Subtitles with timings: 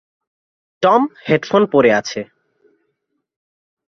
[0.83, 2.21] Tom headphone পড়ে আছে।